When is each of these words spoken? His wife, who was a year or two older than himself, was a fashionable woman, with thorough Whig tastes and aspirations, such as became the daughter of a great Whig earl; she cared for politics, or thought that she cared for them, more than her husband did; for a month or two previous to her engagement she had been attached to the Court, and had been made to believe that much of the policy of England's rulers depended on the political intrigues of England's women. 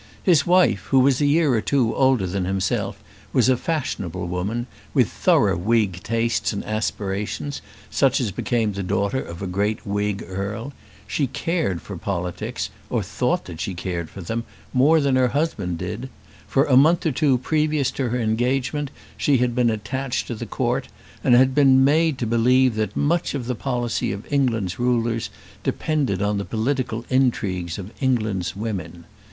His 0.23 0.47
wife, 0.47 0.85
who 0.85 0.97
was 0.99 1.21
a 1.21 1.27
year 1.27 1.53
or 1.53 1.61
two 1.61 1.93
older 1.93 2.25
than 2.25 2.45
himself, 2.45 3.03
was 3.31 3.49
a 3.49 3.55
fashionable 3.55 4.25
woman, 4.27 4.65
with 4.95 5.11
thorough 5.11 5.55
Whig 5.55 6.01
tastes 6.01 6.51
and 6.51 6.65
aspirations, 6.65 7.61
such 7.91 8.19
as 8.19 8.31
became 8.31 8.73
the 8.73 8.81
daughter 8.81 9.21
of 9.21 9.43
a 9.43 9.45
great 9.45 9.85
Whig 9.85 10.23
earl; 10.27 10.73
she 11.05 11.27
cared 11.27 11.83
for 11.83 11.97
politics, 11.97 12.71
or 12.89 13.03
thought 13.03 13.45
that 13.45 13.61
she 13.61 13.75
cared 13.75 14.09
for 14.09 14.21
them, 14.21 14.43
more 14.73 14.99
than 14.99 15.17
her 15.17 15.27
husband 15.27 15.77
did; 15.77 16.09
for 16.47 16.63
a 16.63 16.75
month 16.75 17.05
or 17.05 17.11
two 17.11 17.37
previous 17.37 17.91
to 17.91 18.09
her 18.09 18.19
engagement 18.19 18.89
she 19.17 19.37
had 19.37 19.53
been 19.53 19.69
attached 19.69 20.25
to 20.25 20.33
the 20.33 20.47
Court, 20.47 20.87
and 21.23 21.35
had 21.35 21.53
been 21.53 21.83
made 21.83 22.17
to 22.17 22.25
believe 22.25 22.73
that 22.73 22.97
much 22.97 23.35
of 23.35 23.45
the 23.45 23.53
policy 23.53 24.11
of 24.11 24.25
England's 24.33 24.79
rulers 24.79 25.29
depended 25.61 26.23
on 26.23 26.39
the 26.39 26.43
political 26.43 27.05
intrigues 27.11 27.77
of 27.77 27.91
England's 28.01 28.55
women. 28.55 29.03